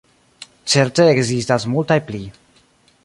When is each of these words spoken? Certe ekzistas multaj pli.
Certe 0.73 1.05
ekzistas 1.11 1.67
multaj 1.75 1.99
pli. 2.09 2.23